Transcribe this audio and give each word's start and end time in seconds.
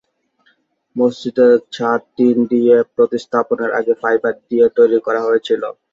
মসজিদের 0.95 1.51
ছাদ 1.75 2.01
টিন 2.15 2.37
দিয়ে 2.51 2.75
প্রতিস্থাপনের 2.95 3.71
আগে 3.79 3.93
ফাইবার 4.01 4.33
দিয়ে 4.49 4.65
তৈরি 4.77 4.99
করা 5.05 5.21
হয়েছিল। 5.27 5.61